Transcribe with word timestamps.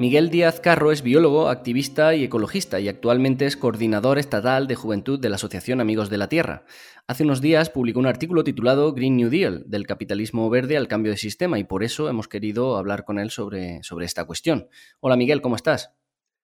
Miguel 0.00 0.30
Díaz 0.30 0.60
Carro 0.60 0.92
es 0.92 1.02
biólogo, 1.02 1.50
activista 1.50 2.14
y 2.14 2.24
ecologista 2.24 2.80
y 2.80 2.88
actualmente 2.88 3.44
es 3.44 3.58
coordinador 3.58 4.18
estatal 4.18 4.66
de 4.66 4.74
juventud 4.74 5.20
de 5.20 5.28
la 5.28 5.34
Asociación 5.34 5.78
Amigos 5.78 6.08
de 6.08 6.16
la 6.16 6.30
Tierra. 6.30 6.64
Hace 7.06 7.24
unos 7.24 7.42
días 7.42 7.68
publicó 7.68 8.00
un 8.00 8.06
artículo 8.06 8.42
titulado 8.42 8.94
Green 8.94 9.18
New 9.18 9.28
Deal, 9.28 9.62
del 9.66 9.86
capitalismo 9.86 10.48
verde 10.48 10.78
al 10.78 10.88
cambio 10.88 11.12
de 11.12 11.18
sistema 11.18 11.58
y 11.58 11.64
por 11.64 11.84
eso 11.84 12.08
hemos 12.08 12.28
querido 12.28 12.78
hablar 12.78 13.04
con 13.04 13.18
él 13.18 13.28
sobre, 13.28 13.82
sobre 13.82 14.06
esta 14.06 14.24
cuestión. 14.24 14.70
Hola 15.00 15.16
Miguel, 15.16 15.42
¿cómo 15.42 15.54
estás? 15.54 15.92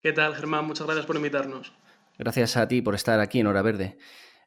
¿Qué 0.02 0.14
tal 0.14 0.36
Germán? 0.36 0.66
Muchas 0.66 0.86
gracias 0.88 1.06
por 1.06 1.18
invitarnos. 1.18 1.74
Gracias 2.18 2.56
a 2.56 2.70
ti 2.70 2.82
por 2.82 2.96
estar 2.96 3.20
aquí 3.20 3.42
en 3.42 3.48
Hora 3.48 3.62
Verde. 3.62 3.98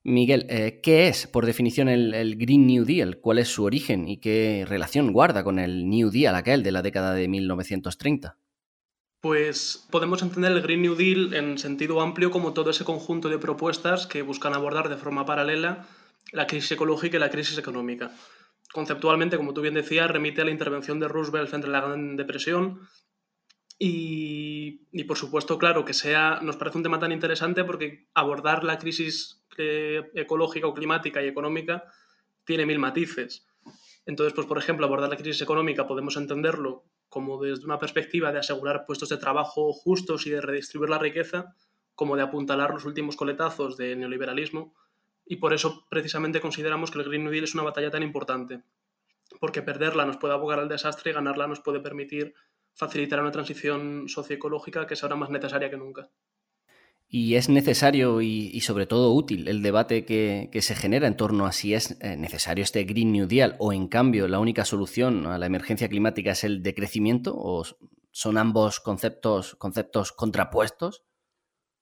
Miguel, 0.04 0.46
eh, 0.48 0.80
¿qué 0.82 1.08
es 1.08 1.26
por 1.26 1.44
definición 1.44 1.90
el, 1.90 2.14
el, 2.14 2.36
Green 2.38 2.66
New 2.66 2.86
Deal? 2.86 3.18
¿Cuál 3.18 3.40
es 3.40 3.48
su 3.48 3.62
origen 3.64 4.08
y 4.08 4.20
qué 4.20 4.64
relación 4.66 5.12
guarda 5.12 5.44
con 5.44 5.58
el 5.58 5.86
New 5.86 6.08
Deal 6.08 6.34
aquel 6.34 6.62
de 6.62 6.72
la 6.72 6.80
década 6.80 7.12
de 7.12 7.28
1930? 7.28 8.38
Pues 9.20 9.86
podemos 9.90 10.22
entender 10.22 10.52
el 10.52 10.62
Green 10.62 10.82
New 10.82 10.94
Deal 10.94 11.34
en 11.34 11.58
sentido 11.58 12.00
amplio 12.00 12.30
como 12.30 12.52
todo 12.52 12.70
ese 12.70 12.84
conjunto 12.84 13.28
de 13.28 13.38
propuestas 13.38 14.06
que 14.06 14.22
buscan 14.22 14.54
abordar 14.54 14.88
de 14.88 14.96
forma 14.96 15.24
paralela 15.24 15.86
la 16.32 16.46
crisis 16.46 16.72
ecológica 16.72 17.16
y 17.16 17.20
la 17.20 17.30
crisis 17.30 17.58
económica. 17.58 18.12
Conceptualmente, 18.72 19.36
como 19.36 19.54
tú 19.54 19.62
bien 19.62 19.74
decías, 19.74 20.10
remite 20.10 20.42
a 20.42 20.44
la 20.44 20.50
intervención 20.50 21.00
de 21.00 21.08
Roosevelt 21.08 21.52
a 21.52 21.58
la 21.58 21.80
Gran 21.80 22.16
Depresión 22.16 22.80
y, 23.78 24.86
y, 24.92 25.04
por 25.04 25.16
supuesto, 25.16 25.58
claro, 25.58 25.84
que 25.84 25.94
sea, 25.94 26.40
nos 26.42 26.56
parece 26.56 26.78
un 26.78 26.82
tema 26.82 26.98
tan 26.98 27.12
interesante 27.12 27.64
porque 27.64 28.08
abordar 28.14 28.64
la 28.64 28.78
crisis 28.78 29.44
eh, 29.58 30.10
ecológica 30.14 30.66
o 30.66 30.74
climática 30.74 31.22
y 31.22 31.28
económica 31.28 31.84
tiene 32.44 32.66
mil 32.66 32.78
matices. 32.78 33.46
Entonces, 34.06 34.34
pues 34.34 34.46
por 34.46 34.58
ejemplo, 34.58 34.86
abordar 34.86 35.10
la 35.10 35.16
crisis 35.16 35.42
económica 35.42 35.86
podemos 35.86 36.16
entenderlo 36.16 36.84
como 37.16 37.42
desde 37.42 37.64
una 37.64 37.78
perspectiva 37.78 38.30
de 38.30 38.40
asegurar 38.40 38.84
puestos 38.84 39.08
de 39.08 39.16
trabajo 39.16 39.72
justos 39.72 40.26
y 40.26 40.30
de 40.30 40.42
redistribuir 40.42 40.90
la 40.90 40.98
riqueza, 40.98 41.56
como 41.94 42.14
de 42.14 42.22
apuntalar 42.22 42.74
los 42.74 42.84
últimos 42.84 43.16
coletazos 43.16 43.78
del 43.78 44.00
neoliberalismo, 44.00 44.74
y 45.24 45.36
por 45.36 45.54
eso 45.54 45.86
precisamente 45.88 46.42
consideramos 46.42 46.90
que 46.90 46.98
el 46.98 47.06
Green 47.06 47.24
New 47.24 47.32
Deal 47.32 47.44
es 47.44 47.54
una 47.54 47.62
batalla 47.62 47.90
tan 47.90 48.02
importante, 48.02 48.60
porque 49.40 49.62
perderla 49.62 50.04
nos 50.04 50.18
puede 50.18 50.34
abogar 50.34 50.58
al 50.58 50.68
desastre 50.68 51.10
y 51.10 51.14
ganarla 51.14 51.46
nos 51.46 51.60
puede 51.60 51.80
permitir 51.80 52.34
facilitar 52.74 53.22
una 53.22 53.32
transición 53.32 54.10
socioecológica 54.10 54.86
que 54.86 54.92
es 54.92 55.02
ahora 55.02 55.16
más 55.16 55.30
necesaria 55.30 55.70
que 55.70 55.78
nunca. 55.78 56.10
Y 57.08 57.36
es 57.36 57.48
necesario 57.48 58.20
y, 58.20 58.60
sobre 58.60 58.86
todo 58.86 59.12
útil 59.12 59.46
el 59.48 59.62
debate 59.62 60.04
que, 60.04 60.50
se 60.60 60.74
genera 60.74 61.06
en 61.06 61.16
torno 61.16 61.46
a 61.46 61.52
si 61.52 61.74
es 61.74 61.96
eh, 62.00 62.16
necesario 62.16 62.64
este 62.64 62.84
Green 62.84 63.12
New 63.12 63.28
Deal 63.28 63.56
o 63.58 63.72
en 63.72 63.86
cambio 63.86 64.26
la 64.26 64.40
única 64.40 64.64
solución 64.64 65.26
a 65.26 65.38
la 65.38 65.46
emergencia 65.46 65.88
climática 65.88 66.32
es 66.32 66.42
el 66.42 66.62
decrecimiento 66.62 67.34
o 67.36 67.64
son 68.10 68.38
ambos 68.38 68.80
conceptos, 68.80 69.54
conceptos 69.56 70.10
contrapuestos. 70.12 71.04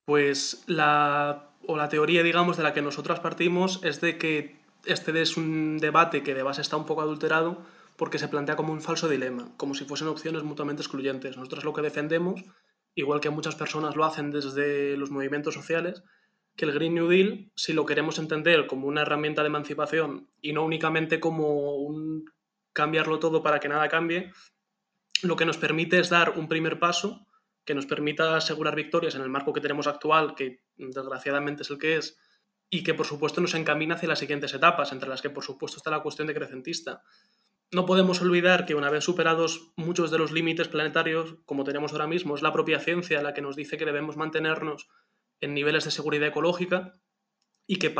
Pues 0.04 0.64
la, 0.66 1.54
o 1.66 1.76
la 1.76 1.88
teoría, 1.88 2.22
digamos, 2.22 2.56
de 2.56 2.62
la 2.62 2.74
que 2.74 2.82
nosotros 2.82 3.20
partimos 3.20 3.80
es 3.82 4.00
de 4.00 4.18
que 4.18 4.56
este 4.84 5.20
es 5.22 5.36
un 5.36 5.78
debate 5.78 6.22
que 6.22 6.34
de 6.34 6.42
base 6.42 6.60
está 6.60 6.76
un 6.76 6.84
poco 6.84 7.00
adulterado 7.00 7.58
porque 7.96 8.18
se 8.18 8.28
plantea 8.28 8.56
como 8.56 8.72
un 8.72 8.82
falso 8.82 9.08
dilema, 9.08 9.48
como 9.56 9.74
si 9.74 9.84
fuesen 9.84 10.08
opciones 10.08 10.42
mutuamente 10.42 10.82
excluyentes. 10.82 11.36
Nosotros 11.36 11.64
lo 11.64 11.72
que 11.72 11.82
defendemos 11.82 12.42
igual 12.94 13.20
que 13.20 13.30
muchas 13.30 13.56
personas 13.56 13.96
lo 13.96 14.04
hacen 14.04 14.30
desde 14.30 14.96
los 14.96 15.10
movimientos 15.10 15.54
sociales, 15.54 16.02
que 16.56 16.64
el 16.64 16.72
Green 16.72 16.94
New 16.94 17.08
Deal, 17.08 17.50
si 17.56 17.72
lo 17.72 17.86
queremos 17.86 18.18
entender 18.18 18.66
como 18.66 18.86
una 18.86 19.02
herramienta 19.02 19.42
de 19.42 19.48
emancipación 19.48 20.30
y 20.40 20.52
no 20.52 20.64
únicamente 20.64 21.18
como 21.20 21.76
un 21.76 22.24
cambiarlo 22.72 23.18
todo 23.18 23.42
para 23.42 23.60
que 23.60 23.68
nada 23.68 23.88
cambie, 23.88 24.32
lo 25.22 25.36
que 25.36 25.46
nos 25.46 25.56
permite 25.56 25.98
es 25.98 26.10
dar 26.10 26.38
un 26.38 26.48
primer 26.48 26.78
paso 26.78 27.26
que 27.64 27.74
nos 27.74 27.86
permita 27.86 28.36
asegurar 28.36 28.76
victorias 28.76 29.14
en 29.14 29.22
el 29.22 29.30
marco 29.30 29.52
que 29.52 29.60
tenemos 29.60 29.86
actual, 29.86 30.34
que 30.34 30.60
desgraciadamente 30.76 31.62
es 31.62 31.70
el 31.70 31.78
que 31.78 31.96
es, 31.96 32.18
y 32.68 32.82
que 32.82 32.94
por 32.94 33.06
supuesto 33.06 33.40
nos 33.40 33.54
encamina 33.54 33.94
hacia 33.94 34.08
las 34.08 34.18
siguientes 34.18 34.52
etapas, 34.52 34.92
entre 34.92 35.08
las 35.08 35.22
que 35.22 35.30
por 35.30 35.44
supuesto 35.44 35.78
está 35.78 35.90
la 35.90 36.02
cuestión 36.02 36.26
decrecentista. 36.26 37.02
No 37.74 37.86
podemos 37.86 38.22
olvidar 38.22 38.66
que 38.66 38.76
una 38.76 38.88
vez 38.88 39.02
superados 39.02 39.72
muchos 39.74 40.12
de 40.12 40.18
los 40.18 40.30
límites 40.30 40.68
planetarios, 40.68 41.34
como 41.44 41.64
tenemos 41.64 41.90
ahora 41.90 42.06
mismo, 42.06 42.36
es 42.36 42.42
la 42.42 42.52
propia 42.52 42.78
ciencia 42.78 43.20
la 43.20 43.34
que 43.34 43.42
nos 43.42 43.56
dice 43.56 43.76
que 43.76 43.84
debemos 43.84 44.16
mantenernos 44.16 44.88
en 45.40 45.54
niveles 45.54 45.84
de 45.84 45.90
seguridad 45.90 46.28
ecológica 46.28 46.94
y 47.66 47.80
que, 47.80 47.92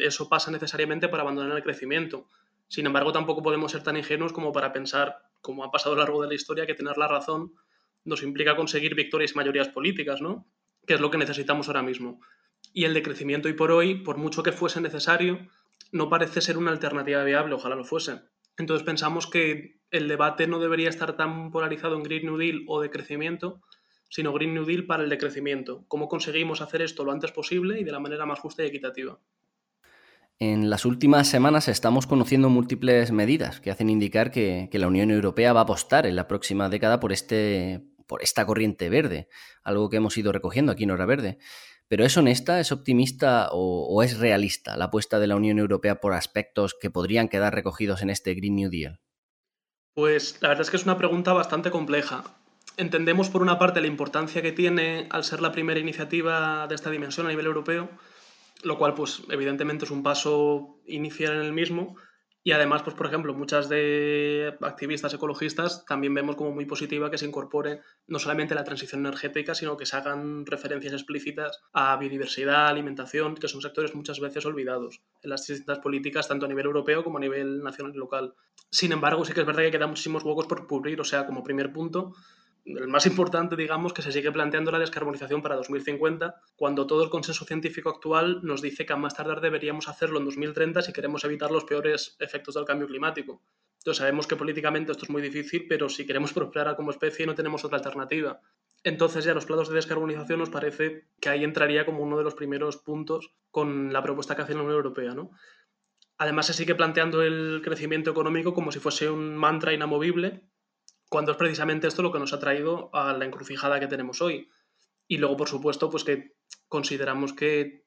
eso 0.00 0.30
pasa 0.30 0.50
necesariamente 0.50 1.10
para 1.10 1.24
abandonar 1.24 1.54
el 1.58 1.62
crecimiento. 1.62 2.26
Sin 2.68 2.86
embargo, 2.86 3.12
tampoco 3.12 3.42
podemos 3.42 3.70
ser 3.70 3.82
tan 3.82 3.98
ingenuos 3.98 4.32
como 4.32 4.50
para 4.50 4.72
pensar, 4.72 5.28
como 5.42 5.62
ha 5.62 5.70
pasado 5.70 5.92
a 5.92 5.96
lo 5.96 6.02
largo 6.04 6.22
de 6.22 6.28
la 6.28 6.34
historia, 6.34 6.66
que 6.66 6.74
tener 6.74 6.96
la 6.96 7.06
razón 7.06 7.52
nos 8.06 8.22
implica 8.22 8.56
conseguir 8.56 8.94
victorias 8.94 9.32
y 9.32 9.34
mayorías 9.34 9.68
políticas, 9.68 10.22
¿no? 10.22 10.46
Que 10.86 10.94
es 10.94 11.00
lo 11.00 11.10
que 11.10 11.18
necesitamos 11.18 11.68
ahora 11.68 11.82
mismo. 11.82 12.22
Y 12.72 12.86
el 12.86 12.94
decrecimiento 12.94 13.48
hoy 13.48 13.52
por 13.52 13.72
hoy, 13.72 13.96
por 13.96 14.16
mucho 14.16 14.42
que 14.42 14.52
fuese 14.52 14.80
necesario, 14.80 15.50
no 15.92 16.08
parece 16.08 16.40
ser 16.40 16.56
una 16.56 16.70
alternativa 16.70 17.22
viable, 17.24 17.56
ojalá 17.56 17.74
lo 17.74 17.84
fuese. 17.84 18.22
Entonces 18.60 18.84
pensamos 18.84 19.26
que 19.26 19.80
el 19.90 20.06
debate 20.06 20.46
no 20.46 20.60
debería 20.60 20.90
estar 20.90 21.16
tan 21.16 21.50
polarizado 21.50 21.96
en 21.96 22.02
Green 22.02 22.26
New 22.26 22.36
Deal 22.36 22.64
o 22.68 22.80
de 22.80 22.90
crecimiento, 22.90 23.62
sino 24.10 24.32
Green 24.32 24.52
New 24.52 24.66
Deal 24.66 24.84
para 24.86 25.02
el 25.02 25.08
decrecimiento. 25.08 25.84
¿Cómo 25.88 26.08
conseguimos 26.08 26.60
hacer 26.60 26.82
esto 26.82 27.04
lo 27.04 27.12
antes 27.12 27.32
posible 27.32 27.80
y 27.80 27.84
de 27.84 27.92
la 27.92 28.00
manera 28.00 28.26
más 28.26 28.38
justa 28.38 28.62
y 28.62 28.66
equitativa? 28.66 29.18
En 30.38 30.68
las 30.68 30.84
últimas 30.84 31.28
semanas 31.28 31.68
estamos 31.68 32.06
conociendo 32.06 32.50
múltiples 32.50 33.12
medidas 33.12 33.60
que 33.60 33.70
hacen 33.70 33.88
indicar 33.88 34.30
que, 34.30 34.68
la 34.72 34.88
Unión 34.88 35.10
Europea 35.10 35.52
va 35.52 35.60
a 35.60 35.64
apostar 35.64 36.06
en 36.06 36.16
la 36.16 36.28
próxima 36.28 36.68
década 36.68 37.00
por, 37.00 37.12
este, 37.12 37.82
por 38.06 38.22
esta 38.22 38.46
corriente 38.46 38.90
verde, 38.90 39.28
algo 39.62 39.88
que 39.88 39.96
hemos 39.96 40.16
ido 40.18 40.32
recogiendo 40.32 40.72
aquí 40.72 40.84
en 40.84 40.90
Hora 40.90 41.06
Verde. 41.06 41.38
Pero 41.90 42.04
¿es 42.04 42.16
honesta, 42.16 42.60
es 42.60 42.70
optimista 42.70 43.48
o, 43.50 44.00
es 44.04 44.16
realista 44.16 44.76
la 44.76 44.84
apuesta 44.84 45.18
de 45.18 45.26
la 45.26 45.34
Unión 45.34 45.58
Europea 45.58 46.00
por 46.00 46.12
aspectos 46.12 46.76
que 46.80 46.88
podrían 46.88 47.28
quedar 47.28 47.52
recogidos 47.52 48.00
en 48.02 48.10
este 48.10 48.32
Green 48.34 48.54
New 48.54 48.70
Deal? 48.70 49.00
Pues 49.94 50.40
la 50.40 50.50
verdad 50.50 50.62
es 50.62 50.70
que 50.70 50.76
es 50.76 50.84
una 50.84 50.96
pregunta 50.96 51.32
bastante 51.32 51.72
compleja. 51.72 52.22
Entendemos 52.76 53.28
por 53.28 53.42
una 53.42 53.58
parte 53.58 53.80
la 53.80 53.88
importancia 53.88 54.40
que 54.40 54.52
tiene 54.52 55.08
al 55.10 55.24
ser 55.24 55.40
la 55.40 55.50
primera 55.50 55.80
iniciativa 55.80 56.68
de 56.68 56.76
esta 56.76 56.90
dimensión 56.90 57.26
a 57.26 57.30
nivel 57.30 57.46
europeo, 57.46 57.90
lo 58.62 58.78
cual 58.78 58.94
pues 58.94 59.24
evidentemente 59.28 59.84
es 59.84 59.90
un 59.90 60.04
paso 60.04 60.78
inicial 60.86 61.32
en 61.32 61.40
el 61.40 61.52
mismo, 61.52 61.96
y 62.42 62.52
además, 62.52 62.82
pues 62.82 62.96
por 62.96 63.06
ejemplo, 63.06 63.34
muchas 63.34 63.68
de 63.68 64.56
activistas 64.62 65.12
ecologistas 65.12 65.84
también 65.84 66.14
vemos 66.14 66.36
como 66.36 66.52
muy 66.52 66.64
positiva 66.64 67.10
que 67.10 67.18
se 67.18 67.26
incorpore 67.26 67.80
no 68.06 68.18
solamente 68.18 68.54
la 68.54 68.64
transición 68.64 69.02
energética, 69.02 69.54
sino 69.54 69.76
que 69.76 69.84
se 69.84 69.96
hagan 69.96 70.46
referencias 70.46 70.94
explícitas 70.94 71.60
a 71.74 71.96
biodiversidad, 71.98 72.68
alimentación, 72.68 73.34
que 73.34 73.48
son 73.48 73.60
sectores 73.60 73.94
muchas 73.94 74.20
veces 74.20 74.46
olvidados 74.46 75.02
en 75.22 75.30
las 75.30 75.46
distintas 75.46 75.80
políticas, 75.80 76.28
tanto 76.28 76.46
a 76.46 76.48
nivel 76.48 76.64
europeo 76.66 77.04
como 77.04 77.18
a 77.18 77.20
nivel 77.20 77.62
nacional 77.62 77.94
y 77.94 77.98
local. 77.98 78.34
Sin 78.70 78.92
embargo, 78.92 79.24
sí 79.24 79.34
que 79.34 79.40
es 79.40 79.46
verdad 79.46 79.62
que 79.64 79.72
quedan 79.72 79.90
muchísimos 79.90 80.24
huecos 80.24 80.46
por 80.46 80.66
cubrir, 80.66 80.98
o 81.00 81.04
sea, 81.04 81.26
como 81.26 81.42
primer 81.42 81.72
punto, 81.72 82.14
el 82.78 82.88
más 82.88 83.06
importante, 83.06 83.56
digamos, 83.56 83.92
que 83.92 84.02
se 84.02 84.12
sigue 84.12 84.32
planteando 84.32 84.70
la 84.70 84.78
descarbonización 84.78 85.42
para 85.42 85.56
2050, 85.56 86.40
cuando 86.56 86.86
todo 86.86 87.02
el 87.02 87.10
consenso 87.10 87.44
científico 87.44 87.90
actual 87.90 88.40
nos 88.42 88.62
dice 88.62 88.86
que 88.86 88.92
a 88.92 88.96
más 88.96 89.14
tardar 89.14 89.40
deberíamos 89.40 89.88
hacerlo 89.88 90.18
en 90.18 90.24
2030 90.26 90.82
si 90.82 90.92
queremos 90.92 91.24
evitar 91.24 91.50
los 91.50 91.64
peores 91.64 92.16
efectos 92.20 92.54
del 92.54 92.64
cambio 92.64 92.86
climático. 92.86 93.42
Entonces 93.78 93.98
sabemos 93.98 94.26
que 94.26 94.36
políticamente 94.36 94.92
esto 94.92 95.04
es 95.04 95.10
muy 95.10 95.22
difícil, 95.22 95.66
pero 95.68 95.88
si 95.88 96.06
queremos 96.06 96.32
prosperar 96.32 96.76
como 96.76 96.90
especie 96.90 97.26
no 97.26 97.34
tenemos 97.34 97.64
otra 97.64 97.78
alternativa. 97.78 98.40
Entonces 98.84 99.24
ya 99.24 99.34
los 99.34 99.46
planos 99.46 99.68
de 99.68 99.74
descarbonización 99.74 100.38
nos 100.38 100.50
parece 100.50 101.08
que 101.20 101.28
ahí 101.28 101.44
entraría 101.44 101.86
como 101.86 102.02
uno 102.02 102.18
de 102.18 102.24
los 102.24 102.34
primeros 102.34 102.76
puntos 102.76 103.34
con 103.50 103.92
la 103.92 104.02
propuesta 104.02 104.36
que 104.36 104.42
hace 104.42 104.54
la 104.54 104.60
Unión 104.60 104.76
Europea, 104.76 105.14
¿no? 105.14 105.30
Además 106.18 106.46
se 106.46 106.52
sigue 106.52 106.74
planteando 106.74 107.22
el 107.22 107.62
crecimiento 107.64 108.10
económico 108.10 108.52
como 108.52 108.72
si 108.72 108.78
fuese 108.78 109.08
un 109.08 109.36
mantra 109.36 109.72
inamovible, 109.72 110.49
cuando 111.10 111.32
es 111.32 111.38
precisamente 111.38 111.88
esto 111.88 112.02
lo 112.02 112.12
que 112.12 112.20
nos 112.20 112.32
ha 112.32 112.38
traído 112.38 112.88
a 112.94 113.12
la 113.12 113.24
encrucijada 113.24 113.80
que 113.80 113.88
tenemos 113.88 114.22
hoy. 114.22 114.48
Y 115.08 115.18
luego, 115.18 115.36
por 115.36 115.48
supuesto, 115.48 115.90
pues 115.90 116.04
que 116.04 116.36
consideramos 116.68 117.32
que 117.32 117.84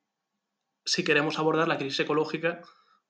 si 0.85 1.05
queremos 1.05 1.39
abordar 1.39 1.69
la 1.69 1.77
crisis 1.77 2.01
ecológica, 2.01 2.61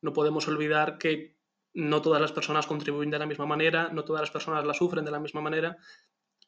no 0.02 0.14
podemos 0.14 0.48
olvidar 0.48 1.00
que 1.00 1.40
no 1.74 2.04
todas 2.04 2.22
las 2.22 2.32
personas 2.32 2.68
contribuyen 2.68 3.10
de 3.10 3.18
la 3.18 3.26
misma 3.26 3.48
manera, 3.48 3.90
no 3.92 4.06
todas 4.06 4.22
las 4.22 4.30
personas 4.30 4.64
la 4.66 4.76
sufren 4.76 5.04
de 5.04 5.10
la 5.10 5.20
misma 5.20 5.42
manera 5.42 5.78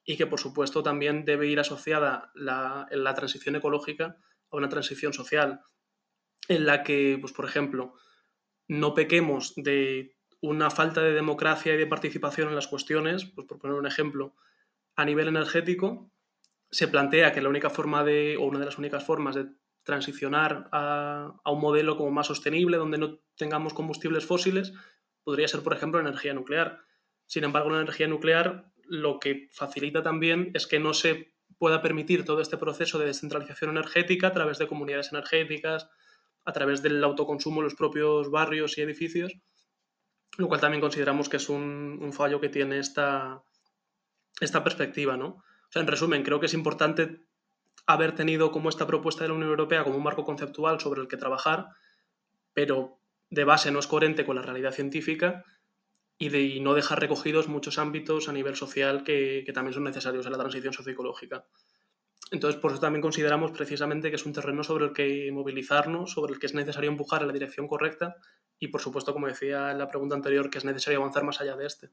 y 0.03 0.15
que, 0.15 0.27
por 0.27 0.39
supuesto, 0.39 0.83
también 0.83 1.25
debe 1.25 1.47
ir 1.47 1.59
asociada 1.59 2.31
la, 2.35 2.85
la 2.91 3.15
transición 3.15 3.55
ecológica 3.55 4.17
a 4.51 4.57
una 4.57 4.69
transición 4.69 5.11
social 5.11 5.61
en 6.47 6.67
la 6.67 6.83
que, 6.83 7.17
pues, 7.19 7.33
por 7.33 7.45
ejemplo, 7.45 7.95
no 8.67 8.93
pequemos 8.93 9.55
de 9.55 10.14
una 10.45 10.69
falta 10.69 11.01
de 11.01 11.13
democracia 11.13 11.73
y 11.73 11.77
de 11.77 11.87
participación 11.87 12.49
en 12.49 12.55
las 12.55 12.67
cuestiones, 12.67 13.25
pues 13.25 13.47
por 13.47 13.59
poner 13.59 13.77
un 13.77 13.87
ejemplo, 13.87 14.35
a 14.95 15.03
nivel 15.03 15.27
energético, 15.27 16.11
se 16.71 16.87
plantea 16.87 17.31
que 17.31 17.41
la 17.41 17.49
única 17.49 17.69
forma 17.69 18.03
de, 18.03 18.37
o 18.37 18.43
una 18.43 18.59
de 18.59 18.65
las 18.65 18.77
únicas 18.77 19.03
formas 19.03 19.35
de 19.35 19.47
transicionar 19.83 20.69
a, 20.71 21.33
un 21.45 21.61
modelo 21.61 21.97
como 21.97 22.11
más 22.11 22.27
sostenible, 22.27 22.77
donde 22.77 22.97
no 22.97 23.19
tengamos 23.35 23.73
combustibles 23.73 24.25
fósiles, 24.25 24.73
podría 25.23 25.47
ser, 25.47 25.63
por 25.63 25.73
ejemplo, 25.73 26.01
la 26.01 26.09
energía 26.09 26.33
nuclear. 26.33 26.79
Sin 27.25 27.43
embargo, 27.43 27.69
la 27.69 27.81
energía 27.81 28.07
nuclear 28.07 28.71
lo 28.83 29.19
que 29.19 29.47
facilita 29.51 30.03
también 30.03 30.51
es 30.53 30.67
que 30.67 30.79
no 30.79 30.93
se 30.93 31.33
pueda 31.57 31.81
permitir 31.81 32.25
todo 32.25 32.41
este 32.41 32.57
proceso 32.57 32.99
de 32.99 33.05
descentralización 33.05 33.71
energética 33.71 34.27
a 34.27 34.33
través 34.33 34.57
de 34.57 34.67
comunidades 34.67 35.11
energéticas, 35.11 35.89
a 36.43 36.51
través 36.53 36.81
del 36.81 37.03
autoconsumo 37.03 37.61
en 37.61 37.65
los 37.65 37.75
propios 37.75 38.29
barrios 38.29 38.77
y 38.77 38.81
edificios, 38.81 39.33
lo 40.37 40.47
cual 40.47 40.61
también 40.61 40.81
consideramos 40.81 41.29
que 41.29 41.37
es 41.37 41.49
un, 41.49 42.11
fallo 42.13 42.41
que 42.41 42.49
tiene 42.49 42.79
esta, 42.79 43.41
esta 44.39 44.63
perspectiva, 44.63 45.17
¿no? 45.17 45.27
O 45.27 45.71
sea, 45.71 45.81
en 45.81 45.87
resumen, 45.87 46.23
creo 46.23 46.39
que 46.39 46.45
es 46.45 46.53
importante 46.53 47.21
haber 47.85 48.15
tenido 48.15 48.51
como 48.51 48.69
esta 48.69 48.87
propuesta 48.87 49.23
de 49.23 49.29
la 49.29 49.35
Unión 49.35 49.49
Europea 49.49 49.83
como 49.83 49.97
un 49.97 50.03
marco 50.03 50.23
conceptual 50.23 50.79
sobre 50.79 51.01
el 51.01 51.07
que 51.07 51.17
trabajar, 51.17 51.69
pero 52.53 52.97
de 53.29 53.43
base 53.43 53.71
no 53.71 53.79
es 53.79 53.87
coherente 53.87 54.25
con 54.25 54.35
la 54.35 54.41
realidad 54.41 54.71
científica 54.71 55.43
y 56.17 56.29
de 56.29 56.59
no 56.61 56.73
dejar 56.73 56.99
recogidos 56.99 57.47
muchos 57.47 57.77
ámbitos 57.77 58.29
a 58.29 58.33
nivel 58.33 58.55
social 58.55 59.03
que, 59.03 59.43
que 59.45 59.53
también 59.53 59.73
son 59.73 59.83
necesarios 59.83 60.25
en 60.25 60.31
la 60.31 60.37
transición 60.37 60.73
socioecológica. 60.73 61.45
Entonces, 62.31 62.59
por 62.59 62.71
eso 62.71 62.79
también 62.79 63.01
consideramos 63.01 63.51
precisamente 63.51 64.09
que 64.09 64.15
es 64.15 64.25
un 64.25 64.33
terreno 64.33 64.63
sobre 64.63 64.85
el 64.85 64.93
que 64.93 65.29
movilizarnos, 65.31 66.11
sobre 66.11 66.33
el 66.33 66.39
que 66.39 66.47
es 66.47 66.55
necesario 66.55 66.89
empujar 66.89 67.21
en 67.21 67.27
la 67.27 67.33
dirección 67.33 67.67
correcta 67.67 68.15
y, 68.59 68.69
por 68.69 68.81
supuesto, 68.81 69.13
como 69.13 69.27
decía 69.27 69.71
en 69.71 69.77
la 69.77 69.87
pregunta 69.87 70.15
anterior, 70.15 70.49
que 70.49 70.57
es 70.57 70.65
necesario 70.65 70.99
avanzar 70.99 71.23
más 71.23 71.39
allá 71.39 71.55
de 71.55 71.67
este. 71.67 71.91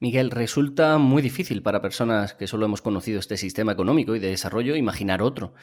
Miguel, 0.00 0.30
resulta 0.30 0.98
muy 0.98 1.22
difícil 1.22 1.62
para 1.62 1.80
personas 1.80 2.34
que 2.34 2.46
solo 2.46 2.66
hemos 2.66 2.82
conocido 2.82 3.18
este 3.18 3.36
sistema 3.36 3.72
económico 3.72 4.14
y 4.14 4.18
de 4.18 4.28
desarrollo 4.28 4.76
imaginar 4.76 5.22
otro, 5.22 5.54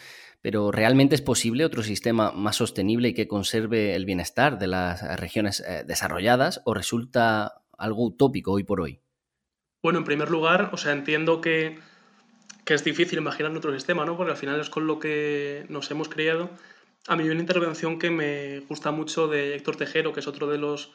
pero 0.42 0.72
¿realmente 0.72 1.16
es 1.16 1.22
posible 1.22 1.66
otro 1.66 1.84
sistema 1.84 2.32
más 2.32 2.56
sostenible 2.56 3.10
y 3.10 3.14
que 3.14 3.28
conserve 3.28 3.96
el 3.96 4.06
bienestar 4.06 4.58
de 4.58 4.68
las 4.68 5.20
regiones 5.20 5.60
eh, 5.60 5.84
desarrolladas 5.86 6.62
o 6.66 6.74
resulta 6.74 7.62
algo 7.78 8.06
utópico 8.06 8.54
hoy 8.54 8.64
por 8.64 8.82
hoy? 8.82 9.02
Bueno, 9.84 10.00
en 10.00 10.06
primer 10.06 10.30
lugar, 10.30 10.70
o 10.74 10.78
sea, 10.78 10.94
entiendo 10.94 11.42
que, 11.42 11.78
que 12.72 12.76
es 12.76 12.86
difícil 12.86 13.20
imaginar 13.20 13.52
otro 13.52 13.74
sistema, 13.74 14.06
¿no? 14.06 14.16
Porque 14.16 14.32
al 14.32 14.38
final 14.38 14.58
es 14.62 14.70
con 14.70 14.88
lo 14.88 14.98
que 14.98 15.66
nos 15.68 15.92
hemos 15.92 16.08
criado. 16.08 16.50
A 17.10 17.18
mí 17.18 17.24
hay 17.24 17.30
una 17.30 17.42
intervención 17.42 18.00
que 18.00 18.10
me 18.10 18.62
gusta 18.62 18.92
mucho 18.92 19.28
de 19.28 19.56
Héctor 19.56 19.76
Tejero, 19.76 20.14
que 20.14 20.22
es 20.22 20.28
otro 20.28 20.48
de 20.48 20.58
los 20.58 20.94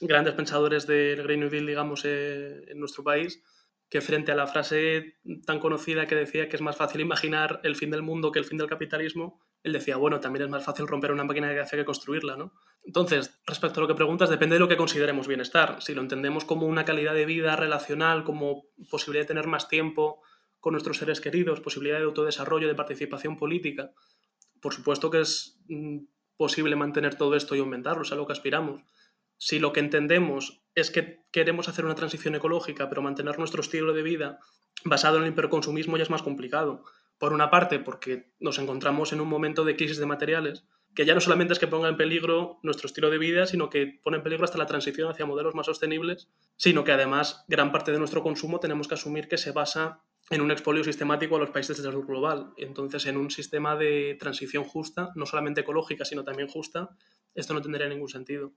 grandes 0.00 0.32
pensadores 0.32 0.86
del 0.86 1.22
Green 1.22 1.40
New 1.40 1.50
Deal, 1.50 1.66
digamos, 1.66 2.06
eh, 2.06 2.64
en 2.68 2.80
nuestro 2.80 3.04
país, 3.04 3.42
que 3.90 4.00
frente 4.00 4.32
a 4.32 4.34
la 4.34 4.46
frase 4.46 5.16
tan 5.44 5.60
conocida 5.60 6.06
que 6.06 6.14
decía 6.14 6.48
que 6.48 6.56
es 6.56 6.62
más 6.62 6.78
fácil 6.78 7.02
imaginar 7.02 7.60
el 7.64 7.76
fin 7.76 7.90
del 7.90 8.00
mundo 8.00 8.32
que 8.32 8.38
el 8.38 8.46
fin 8.46 8.56
del 8.56 8.70
capitalismo, 8.70 9.42
él 9.62 9.74
decía, 9.74 9.98
bueno, 9.98 10.20
también 10.20 10.44
es 10.44 10.48
más 10.48 10.64
fácil 10.64 10.88
romper 10.88 11.12
una 11.12 11.24
máquina 11.24 11.50
de 11.50 11.60
hace 11.60 11.76
que 11.76 11.84
construirla, 11.84 12.38
¿no? 12.38 12.54
Entonces, 12.82 13.42
respecto 13.46 13.80
a 13.80 13.82
lo 13.82 13.88
que 13.88 13.94
preguntas, 13.94 14.30
depende 14.30 14.54
de 14.54 14.60
lo 14.60 14.68
que 14.68 14.78
consideremos 14.78 15.28
bienestar. 15.28 15.82
Si 15.82 15.92
lo 15.92 16.00
entendemos 16.00 16.46
como 16.46 16.64
una 16.64 16.86
calidad 16.86 17.12
de 17.12 17.26
vida 17.26 17.56
relacional, 17.56 18.24
como 18.24 18.70
posibilidad 18.90 19.24
de 19.24 19.28
tener 19.28 19.46
más 19.46 19.68
tiempo 19.68 20.22
con 20.64 20.72
nuestros 20.72 20.96
seres 20.96 21.20
queridos, 21.20 21.60
posibilidad 21.60 21.98
de 21.98 22.06
autodesarrollo, 22.06 22.68
de 22.68 22.74
participación 22.74 23.36
política, 23.36 23.90
por 24.62 24.72
supuesto 24.72 25.10
que 25.10 25.20
es 25.20 25.60
mm, 25.68 25.98
posible 26.38 26.74
mantener 26.74 27.16
todo 27.16 27.36
esto 27.36 27.54
y 27.54 27.58
aumentarlo, 27.58 28.00
es 28.00 28.10
a 28.10 28.16
que 28.16 28.32
aspiramos 28.32 28.80
si 29.36 29.58
lo 29.58 29.74
que 29.74 29.80
entendemos 29.80 30.62
es 30.74 30.90
que 30.90 31.20
queremos 31.32 31.68
hacer 31.68 31.84
una 31.84 31.94
transición 31.94 32.34
ecológica, 32.34 32.88
pero 32.88 33.02
mantener 33.02 33.38
nuestro 33.38 33.60
estilo 33.60 33.92
de 33.92 34.02
vida 34.02 34.38
basado 34.86 35.18
en 35.18 35.24
el 35.24 35.32
hiperconsumismo 35.32 35.98
ya 35.98 36.04
es 36.04 36.08
más 36.08 36.22
complicado. 36.22 36.82
Por 37.18 37.34
una 37.34 37.50
parte, 37.50 37.78
porque 37.78 38.32
nos 38.40 38.58
encontramos 38.58 39.12
en 39.12 39.20
un 39.20 39.28
momento 39.28 39.66
de 39.66 39.76
crisis 39.76 39.98
de 39.98 40.06
materiales, 40.06 40.64
que 40.94 41.04
ya 41.04 41.14
no 41.14 41.20
solamente 41.20 41.52
es 41.52 41.58
que 41.58 41.66
ponga 41.66 41.90
en 41.90 41.98
peligro 41.98 42.58
nuestro 42.62 42.86
estilo 42.86 43.10
de 43.10 43.18
vida, 43.18 43.44
sino 43.44 43.68
que 43.68 44.00
pone 44.02 44.16
en 44.16 44.22
peligro 44.22 44.46
hasta 44.46 44.56
la 44.56 44.64
transición 44.64 45.10
hacia 45.10 45.26
modelos 45.26 45.54
más 45.54 45.66
sostenibles, 45.66 46.30
sino 46.56 46.84
que 46.84 46.92
además 46.92 47.44
gran 47.48 47.70
parte 47.70 47.92
de 47.92 47.98
nuestro 47.98 48.22
consumo 48.22 48.60
tenemos 48.60 48.88
que 48.88 48.94
asumir 48.94 49.28
que 49.28 49.36
se 49.36 49.52
basa 49.52 50.00
en 50.30 50.40
un 50.40 50.50
expolio 50.50 50.84
sistemático 50.84 51.36
a 51.36 51.38
los 51.38 51.50
países 51.50 51.82
del 51.82 51.92
sur 51.92 52.06
global. 52.06 52.52
Entonces, 52.56 53.06
en 53.06 53.16
un 53.16 53.30
sistema 53.30 53.76
de 53.76 54.16
transición 54.18 54.64
justa, 54.64 55.10
no 55.14 55.26
solamente 55.26 55.60
ecológica, 55.60 56.04
sino 56.04 56.24
también 56.24 56.48
justa, 56.48 56.90
esto 57.34 57.54
no 57.54 57.62
tendría 57.62 57.88
ningún 57.88 58.08
sentido 58.08 58.54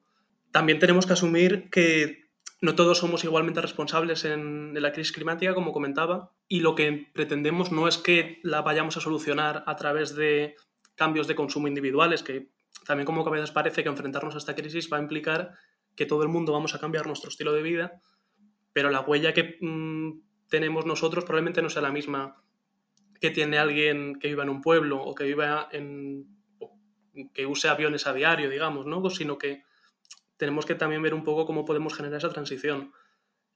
también 0.51 0.79
tenemos 0.79 1.05
que 1.05 1.13
asumir 1.13 1.69
que 1.69 2.27
no 2.61 2.75
todos 2.75 2.97
somos 2.97 3.23
igualmente 3.23 3.61
responsables 3.61 4.25
en, 4.25 4.73
la 4.81 4.91
crisis 4.91 5.11
climática, 5.11 5.53
como 5.53 5.71
comentaba, 5.71 6.31
y 6.47 6.61
lo 6.61 6.75
que 6.75 7.11
pretendemos 7.13 7.71
no 7.71 7.87
es 7.87 7.97
que 7.97 8.39
la 8.43 8.61
vayamos 8.61 8.97
a 8.97 9.01
solucionar 9.01 9.63
a 9.67 9.75
través 9.75 10.15
de 10.15 10.55
cambios 10.95 11.27
de 11.27 11.35
consumo 11.35 11.67
individuales, 11.67 12.23
que 12.23 12.49
también 12.85 13.05
como 13.05 13.27
a 13.27 13.29
veces 13.29 13.51
parece 13.51 13.83
que 13.83 13.89
enfrentarnos 13.89 14.33
a 14.33 14.39
esta 14.39 14.55
crisis 14.55 14.89
va 14.91 14.97
a 14.97 15.01
implicar 15.01 15.53
que 15.95 16.05
todo 16.05 16.23
el 16.23 16.29
mundo 16.29 16.53
vamos 16.53 16.73
a 16.73 16.79
cambiar 16.79 17.05
nuestro 17.05 17.29
estilo 17.29 17.53
de 17.53 17.61
vida, 17.61 18.01
pero 18.73 18.89
la 18.89 19.01
huella 19.01 19.33
que 19.33 19.57
mm, 19.61 20.21
tenemos 20.49 20.85
nosotros 20.85 21.23
probablemente 21.25 21.61
no 21.61 21.69
sea 21.69 21.81
la 21.81 21.91
misma 21.91 22.41
que 23.19 23.31
tiene 23.31 23.57
alguien 23.57 24.19
que 24.19 24.27
viva 24.29 24.43
en 24.43 24.49
un 24.49 24.61
pueblo 24.61 25.01
o 25.01 25.15
que 25.15 25.23
viva 25.23 25.69
en 25.71 26.27
que 27.33 27.45
use 27.45 27.67
aviones 27.67 28.05
a 28.05 28.13
diario, 28.13 28.49
digamos, 28.49 28.85
¿no? 28.85 29.09
Sino 29.09 29.37
que 29.37 29.63
tenemos 30.37 30.65
que 30.65 30.75
también 30.75 31.01
ver 31.01 31.13
un 31.13 31.23
poco 31.23 31.45
cómo 31.45 31.65
podemos 31.65 31.95
generar 31.95 32.19
esa 32.19 32.29
transición. 32.29 32.91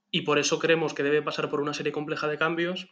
Y 0.10 0.22
por 0.22 0.40
eso 0.40 0.60
creemos 0.60 0.94
que 0.94 1.04
debe 1.04 1.22
pasar 1.22 1.50
por 1.50 1.62
una 1.62 1.74
serie 1.74 1.92
compleja 1.92 2.28
de 2.28 2.38
cambios 2.38 2.90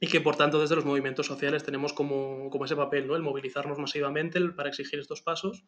y 0.00 0.08
que 0.08 0.20
por 0.20 0.36
tanto 0.36 0.60
desde 0.60 0.74
los 0.74 0.84
movimientos 0.84 1.26
sociales 1.26 1.62
tenemos 1.62 1.92
como, 1.92 2.50
ese 2.64 2.76
papel, 2.76 3.06
¿no? 3.06 3.14
el 3.14 3.22
movilizarnos 3.22 3.78
masivamente 3.78 4.40
para 4.50 4.68
exigir 4.68 4.98
estos 4.98 5.22
pasos 5.22 5.64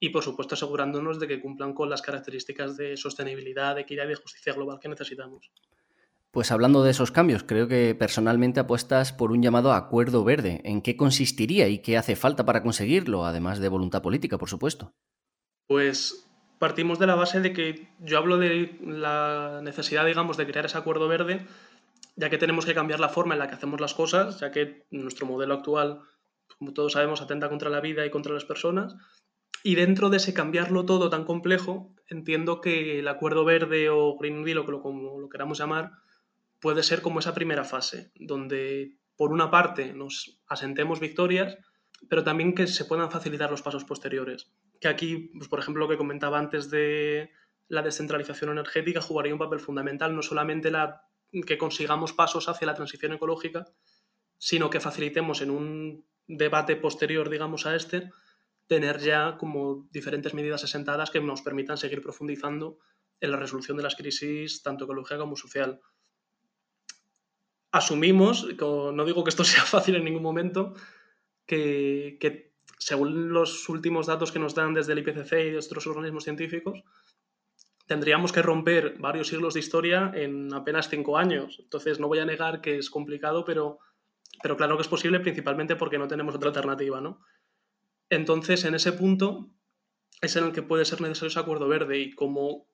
y 0.00 0.08
por 0.08 0.24
supuesto 0.24 0.54
asegurándonos 0.54 1.20
de 1.20 1.28
que 1.28 1.40
cumplan 1.40 1.74
con 1.74 1.90
las 1.90 2.00
características 2.00 2.76
de 2.76 2.96
sostenibilidad, 2.96 3.74
de 3.74 3.82
equidad 3.82 4.06
y 4.06 4.08
de 4.08 4.14
justicia 4.14 4.54
global 4.54 4.78
que 4.80 4.88
necesitamos. 4.88 5.52
Pues 6.30 6.52
hablando 6.52 6.82
de 6.82 6.90
esos 6.90 7.10
cambios, 7.10 7.42
creo 7.42 7.68
que 7.68 7.94
personalmente 7.94 8.60
apuestas 8.60 9.14
por 9.14 9.32
un 9.32 9.42
llamado 9.42 9.72
acuerdo 9.72 10.24
verde. 10.24 10.60
¿En 10.64 10.82
qué 10.82 10.96
consistiría 10.96 11.68
y 11.68 11.78
qué 11.78 11.96
hace 11.96 12.16
falta 12.16 12.44
para 12.44 12.62
conseguirlo, 12.62 13.24
además 13.24 13.60
de 13.60 13.68
voluntad 13.68 14.02
política, 14.02 14.36
por 14.36 14.50
supuesto? 14.50 14.92
Pues 15.66 16.28
partimos 16.58 16.98
de 16.98 17.06
la 17.06 17.14
base 17.14 17.40
de 17.40 17.54
que 17.54 17.88
yo 18.00 18.18
hablo 18.18 18.36
de 18.36 18.78
la 18.82 19.60
necesidad, 19.62 20.04
digamos, 20.04 20.36
de 20.36 20.46
crear 20.46 20.66
ese 20.66 20.76
acuerdo 20.76 21.08
verde, 21.08 21.46
ya 22.16 22.28
que 22.28 22.38
tenemos 22.38 22.66
que 22.66 22.74
cambiar 22.74 23.00
la 23.00 23.08
forma 23.08 23.34
en 23.34 23.38
la 23.38 23.48
que 23.48 23.54
hacemos 23.54 23.80
las 23.80 23.94
cosas, 23.94 24.38
ya 24.40 24.50
que 24.50 24.86
nuestro 24.90 25.26
modelo 25.26 25.54
actual, 25.54 26.02
como 26.58 26.74
todos 26.74 26.92
sabemos, 26.92 27.22
atenta 27.22 27.48
contra 27.48 27.70
la 27.70 27.80
vida 27.80 28.04
y 28.04 28.10
contra 28.10 28.34
las 28.34 28.44
personas. 28.44 28.96
Y 29.62 29.76
dentro 29.76 30.10
de 30.10 30.18
ese 30.18 30.34
cambiarlo 30.34 30.84
todo 30.84 31.08
tan 31.08 31.24
complejo, 31.24 31.94
entiendo 32.06 32.60
que 32.60 32.98
el 32.98 33.08
acuerdo 33.08 33.46
verde 33.46 33.88
o 33.88 34.16
Green 34.18 34.44
Deal, 34.44 34.58
o 34.58 34.82
como 34.82 35.20
lo 35.20 35.28
queramos 35.28 35.58
llamar, 35.58 35.92
puede 36.60 36.82
ser 36.82 37.02
como 37.02 37.20
esa 37.20 37.34
primera 37.34 37.64
fase, 37.64 38.12
donde 38.14 38.98
por 39.16 39.32
una 39.32 39.50
parte 39.50 39.92
nos 39.92 40.40
asentemos 40.48 41.00
victorias, 41.00 41.56
pero 42.08 42.24
también 42.24 42.54
que 42.54 42.66
se 42.66 42.84
puedan 42.84 43.10
facilitar 43.10 43.50
los 43.50 43.62
pasos 43.62 43.84
posteriores 43.84 44.50
que 44.80 44.88
aquí, 44.88 45.30
pues, 45.36 45.48
por 45.48 45.58
ejemplo, 45.58 45.84
lo 45.84 45.90
que 45.90 45.96
comentaba 45.96 46.38
antes 46.38 46.70
de 46.70 47.30
la 47.68 47.82
descentralización 47.82 48.50
energética 48.50 49.00
jugaría 49.00 49.32
un 49.32 49.38
papel 49.38 49.60
fundamental, 49.60 50.14
no 50.14 50.22
solamente 50.22 50.70
la, 50.70 51.02
que 51.46 51.58
consigamos 51.58 52.12
pasos 52.12 52.48
hacia 52.48 52.66
la 52.66 52.74
transición 52.74 53.12
ecológica, 53.12 53.66
sino 54.38 54.70
que 54.70 54.80
facilitemos 54.80 55.42
en 55.42 55.50
un 55.50 56.06
debate 56.26 56.76
posterior, 56.76 57.28
digamos, 57.28 57.66
a 57.66 57.74
este, 57.74 58.10
tener 58.66 59.00
ya 59.00 59.36
como 59.36 59.88
diferentes 59.90 60.34
medidas 60.34 60.64
asentadas 60.64 61.10
que 61.10 61.20
nos 61.20 61.42
permitan 61.42 61.76
seguir 61.76 62.02
profundizando 62.02 62.78
en 63.20 63.32
la 63.32 63.36
resolución 63.36 63.76
de 63.76 63.82
las 63.82 63.96
crisis, 63.96 64.62
tanto 64.62 64.84
ecológica 64.84 65.18
como 65.18 65.36
social. 65.36 65.80
Asumimos, 67.70 68.46
no 68.58 69.04
digo 69.04 69.24
que 69.24 69.30
esto 69.30 69.44
sea 69.44 69.64
fácil 69.64 69.96
en 69.96 70.04
ningún 70.04 70.22
momento, 70.22 70.74
que, 71.46 72.16
que 72.20 72.52
según 72.78 73.32
los 73.32 73.68
últimos 73.68 74.06
datos 74.06 74.32
que 74.32 74.38
nos 74.38 74.54
dan 74.54 74.74
desde 74.74 74.92
el 74.92 75.00
IPCC 75.00 75.32
y 75.32 75.50
de 75.50 75.58
otros 75.58 75.86
organismos 75.86 76.24
científicos, 76.24 76.82
tendríamos 77.86 78.32
que 78.32 78.42
romper 78.42 78.96
varios 78.98 79.28
siglos 79.28 79.54
de 79.54 79.60
historia 79.60 80.12
en 80.14 80.52
apenas 80.52 80.88
cinco 80.88 81.16
años. 81.18 81.58
Entonces, 81.58 81.98
no 81.98 82.08
voy 82.08 82.18
a 82.18 82.26
negar 82.26 82.60
que 82.60 82.78
es 82.78 82.90
complicado, 82.90 83.44
pero, 83.44 83.78
pero 84.42 84.56
claro 84.56 84.76
que 84.76 84.82
es 84.82 84.88
posible, 84.88 85.20
principalmente 85.20 85.74
porque 85.74 85.98
no 85.98 86.06
tenemos 86.06 86.34
otra 86.34 86.48
alternativa, 86.48 87.00
¿no? 87.00 87.20
Entonces, 88.10 88.64
en 88.64 88.74
ese 88.74 88.92
punto 88.92 89.50
es 90.20 90.36
en 90.36 90.44
el 90.44 90.52
que 90.52 90.62
puede 90.62 90.84
ser 90.84 91.00
necesario 91.00 91.28
ese 91.28 91.40
acuerdo 91.40 91.68
verde 91.68 91.98
y 91.98 92.12
como 92.12 92.66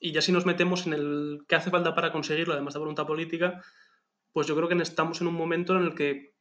y 0.00 0.12
ya 0.12 0.20
si 0.20 0.32
nos 0.32 0.46
metemos 0.46 0.86
en 0.86 0.94
el 0.94 1.44
qué 1.46 1.54
hace 1.54 1.70
falta 1.70 1.94
para 1.94 2.10
conseguirlo, 2.10 2.54
además 2.54 2.74
de 2.74 2.80
voluntad 2.80 3.06
política, 3.06 3.62
pues 4.32 4.46
yo 4.46 4.56
creo 4.56 4.68
que 4.68 4.80
estamos 4.82 5.20
en 5.20 5.26
un 5.26 5.34
momento 5.34 5.76
en 5.76 5.82
el 5.82 5.94
que 5.94 6.34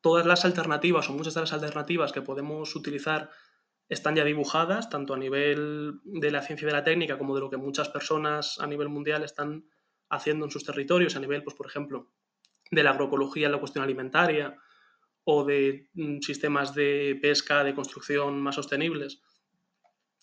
todas 0.00 0.26
las 0.26 0.44
alternativas 0.44 1.08
o 1.08 1.12
muchas 1.12 1.34
de 1.34 1.40
las 1.40 1.52
alternativas 1.52 2.12
que 2.12 2.22
podemos 2.22 2.74
utilizar 2.74 3.30
están 3.88 4.16
ya 4.16 4.24
dibujadas, 4.24 4.88
tanto 4.88 5.14
a 5.14 5.18
nivel 5.18 6.00
de 6.04 6.30
la 6.30 6.42
ciencia 6.42 6.64
y 6.64 6.66
de 6.66 6.72
la 6.72 6.84
técnica 6.84 7.18
como 7.18 7.34
de 7.34 7.42
lo 7.42 7.50
que 7.50 7.56
muchas 7.56 7.88
personas 7.88 8.58
a 8.58 8.66
nivel 8.66 8.88
mundial 8.88 9.22
están 9.22 9.66
haciendo 10.08 10.46
en 10.46 10.50
sus 10.50 10.64
territorios, 10.64 11.16
a 11.16 11.20
nivel, 11.20 11.42
pues, 11.42 11.54
por 11.54 11.66
ejemplo, 11.66 12.10
de 12.70 12.82
la 12.82 12.90
agroecología 12.90 13.46
en 13.46 13.52
la 13.52 13.60
cuestión 13.60 13.84
alimentaria 13.84 14.56
o 15.24 15.44
de 15.44 15.88
mm, 15.94 16.20
sistemas 16.20 16.74
de 16.74 17.18
pesca, 17.20 17.64
de 17.64 17.74
construcción 17.74 18.40
más 18.40 18.54
sostenibles. 18.54 19.22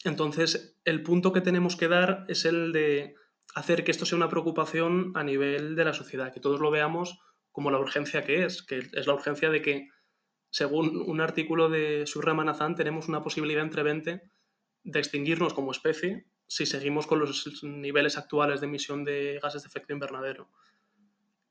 Entonces, 0.03 0.79
el 0.85 1.03
punto 1.03 1.31
que 1.31 1.41
tenemos 1.41 1.75
que 1.75 1.87
dar 1.87 2.25
es 2.27 2.45
el 2.45 2.71
de 2.71 3.15
hacer 3.55 3.83
que 3.83 3.91
esto 3.91 4.05
sea 4.05 4.17
una 4.17 4.29
preocupación 4.29 5.11
a 5.15 5.23
nivel 5.23 5.75
de 5.75 5.85
la 5.85 5.93
sociedad, 5.93 6.33
que 6.33 6.39
todos 6.39 6.59
lo 6.59 6.71
veamos 6.71 7.19
como 7.51 7.71
la 7.71 7.79
urgencia 7.79 8.23
que 8.23 8.45
es, 8.45 8.63
que 8.63 8.77
es 8.93 9.07
la 9.07 9.13
urgencia 9.13 9.49
de 9.49 9.61
que, 9.61 9.89
según 10.51 11.03
un 11.05 11.21
artículo 11.21 11.69
de 11.69 12.05
Surra 12.05 12.33
Manazán, 12.33 12.75
tenemos 12.75 13.07
una 13.07 13.21
posibilidad 13.21 13.63
entre 13.63 13.83
20 13.83 14.21
de 14.83 14.99
extinguirnos 14.99 15.53
como 15.53 15.71
especie 15.71 16.25
si 16.47 16.65
seguimos 16.65 17.05
con 17.05 17.19
los 17.19 17.63
niveles 17.63 18.17
actuales 18.17 18.59
de 18.59 18.67
emisión 18.67 19.03
de 19.03 19.39
gases 19.41 19.61
de 19.63 19.67
efecto 19.67 19.93
invernadero. 19.93 20.49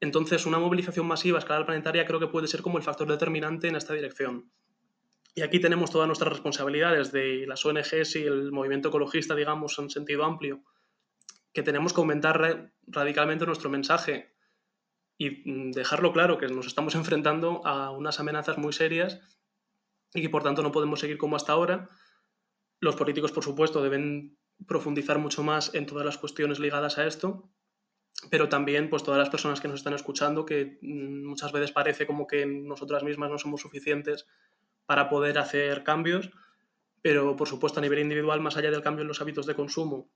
Entonces, 0.00 0.47
una 0.47 0.59
movilización 0.59 1.07
masiva 1.07 1.38
a 1.38 1.40
escala 1.40 1.67
planetaria 1.67 2.07
creo 2.07 2.21
que 2.21 2.26
puede 2.28 2.49
ser 2.49 2.62
como 2.62 2.78
el 2.78 2.85
factor 2.85 3.09
determinante 3.09 3.69
en 3.69 3.76
esta 3.76 3.95
dirección. 3.95 4.50
Y 5.35 5.43
aquí 5.43 5.61
tenemos 5.61 5.90
todas 5.90 6.09
nuestras 6.09 6.33
responsabilidades 6.33 7.12
de 7.12 7.47
las 7.47 7.64
ONGs 7.64 8.17
y 8.17 8.25
el 8.25 8.50
movimiento 8.50 8.88
ecologista, 8.88 9.37
digamos, 9.37 9.78
en 9.78 9.90
sentido 9.90 10.25
amplio, 10.25 10.64
que 11.52 11.62
tenemos 11.62 11.93
que 11.93 12.00
aumentar 12.00 12.73
radicalmente 12.87 13.47
nuestro 13.47 13.71
mensaje 13.71 14.35
y 15.19 15.50
mm, 15.50 15.73
dejarlo 15.73 16.12
claro 16.12 16.38
que 16.38 16.49
nos 16.49 16.67
estamos 16.67 16.95
enfrentando 16.95 17.67
a 17.67 17.90
unas 17.90 18.21
amenazas 18.21 18.57
muy 18.59 18.73
serias 18.73 19.21
y 20.14 20.23
que 20.23 20.31
por 20.31 20.43
tanto 20.43 20.62
no 20.62 20.73
podemos 20.73 21.00
seguir 21.00 21.19
como 21.19 21.37
hasta 21.37 21.52
ahora. 21.52 21.90
Los 22.81 22.97
políticos, 22.97 23.33
por 23.33 23.45
supuesto, 23.45 23.83
deben 23.83 24.38
profundizar 24.67 25.19
mucho 25.19 25.43
más 25.43 25.75
en 25.75 25.87
todas 25.87 26.07
las 26.07 26.19
cuestiones 26.19 26.61
ligadas 26.61 26.99
a 26.99 27.07
esto, 27.07 27.50
pero 28.31 28.49
también 28.49 28.90
pues 28.90 29.02
todas 29.02 29.19
las 29.19 29.31
personas 29.31 29.61
que 29.61 29.69
nos 29.69 29.81
están 29.81 29.95
escuchando, 29.95 30.47
que 30.47 30.78
mm, 30.81 31.26
muchas 31.26 31.52
veces 31.52 31.73
parece 31.73 32.07
como 32.07 32.26
que 32.26 32.47
nosotras 32.47 33.02
mismas 33.02 33.31
no 33.31 33.38
somos 33.38 33.61
suficientes 33.61 34.26
para 34.87 35.09
poder 35.09 35.38
hacer 35.38 35.85
cambios, 35.85 36.31
pero 37.02 37.37
por 37.37 37.49
supuesto 37.49 37.81
a 37.81 37.83
nivel 37.83 37.99
individual, 37.99 38.40
más 38.40 38.57
allá 38.57 38.71
del 38.71 38.83
cambio 38.83 39.02
en 39.02 39.09
los 39.09 39.21
hábitos 39.21 39.47
de 39.47 39.55
consumo, 39.55 40.11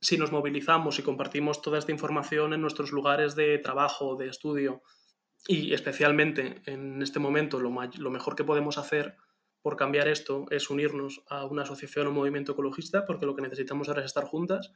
si 0.00 0.16
nos 0.16 0.32
movilizamos 0.32 0.98
y 0.98 1.02
compartimos 1.02 1.62
toda 1.62 1.78
esta 1.78 1.92
información 1.92 2.54
en 2.54 2.60
nuestros 2.60 2.92
lugares 2.92 3.34
de 3.34 3.58
trabajo, 3.58 4.16
de 4.16 4.28
estudio, 4.28 4.82
y 5.46 5.72
especialmente 5.72 6.62
en 6.66 7.02
este 7.02 7.18
momento 7.18 7.60
lo, 7.60 7.70
mejor 7.70 8.36
que 8.36 8.44
podemos 8.44 8.78
hacer 8.78 9.16
por 9.62 9.76
cambiar 9.76 10.08
esto 10.08 10.46
es 10.50 10.70
unirnos 10.70 11.22
a 11.28 11.44
una 11.44 11.62
asociación 11.62 12.06
o 12.06 12.12
movimiento 12.12 12.52
ecologista, 12.52 13.06
porque 13.06 13.26
lo 13.26 13.34
que 13.34 13.42
necesitamos 13.42 13.88
ahora 13.88 14.00
es 14.00 14.06
estar 14.06 14.24
juntas. 14.24 14.72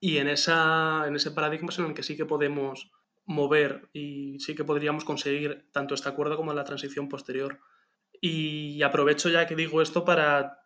Y 0.00 0.18
en, 0.18 0.28
esa, 0.28 1.04
en 1.06 1.14
ese 1.16 1.30
paradigma 1.30 1.70
es 1.70 1.78
en 1.78 1.86
el 1.86 1.94
que 1.94 2.02
sí 2.02 2.16
que 2.16 2.24
podemos 2.24 2.90
mover 3.24 3.88
y 3.92 4.38
sí 4.40 4.54
que 4.54 4.64
podríamos 4.64 5.04
conseguir 5.04 5.68
tanto 5.72 5.94
este 5.94 6.08
acuerdo 6.08 6.36
como 6.36 6.52
la 6.52 6.64
transición 6.64 7.08
posterior. 7.08 7.60
Y 8.20 8.82
aprovecho 8.82 9.28
ya 9.28 9.46
que 9.46 9.56
digo 9.56 9.82
esto 9.82 10.04
para 10.04 10.61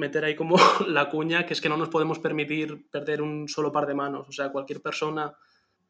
meter 0.00 0.24
ahí 0.24 0.34
como 0.34 0.56
la 0.88 1.08
cuña, 1.10 1.46
que 1.46 1.52
es 1.52 1.60
que 1.60 1.68
no 1.68 1.76
nos 1.76 1.88
podemos 1.88 2.18
permitir 2.18 2.90
perder 2.90 3.22
un 3.22 3.48
solo 3.48 3.70
par 3.70 3.86
de 3.86 3.94
manos. 3.94 4.28
O 4.28 4.32
sea, 4.32 4.50
cualquier 4.50 4.80
persona 4.80 5.34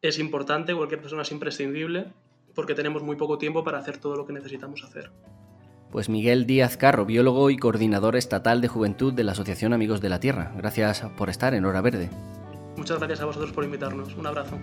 es 0.03 0.19
importante, 0.19 0.75
cualquier 0.75 1.01
persona 1.01 1.23
es 1.23 1.33
imprescindible, 1.33 2.13
porque 2.55 2.75
tenemos 2.75 3.03
muy 3.03 3.17
poco 3.17 3.39
tiempo 3.39 3.65
para 3.65 3.79
hacer 3.79 3.99
todo 3.99 4.17
lo 4.17 4.27
que 4.27 4.35
necesitamos 4.35 4.85
hacer. 4.85 5.11
Pues 5.91 6.09
Miguel 6.09 6.47
Díaz 6.47 6.77
Carro, 6.77 7.05
biólogo 7.05 7.51
y 7.51 7.57
coordinador 7.57 8.15
estatal 8.15 8.61
de 8.61 8.69
juventud 8.69 9.13
de 9.13 9.25
la 9.25 9.33
Asociación 9.33 9.73
Amigos 9.73 10.01
de 10.01 10.09
la 10.09 10.21
Tierra. 10.21 10.53
Gracias 10.57 11.03
por 11.17 11.31
estar 11.31 11.55
en 11.55 11.65
Hora 11.65 11.81
Verde. 11.81 12.11
Muchas 12.77 12.99
gracias 12.99 13.21
a 13.21 13.25
vosotros 13.25 13.53
por 13.53 13.65
invitarnos. 13.65 14.15
Un 14.15 14.27
abrazo. 14.27 14.57